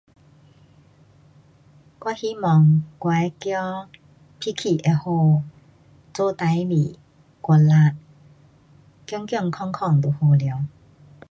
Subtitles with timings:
[1.99, 3.87] 我希望我的儿
[4.39, 5.43] 脾气会好，
[6.11, 6.99] 做事情努力，
[9.05, 10.65] 健健康康就好了。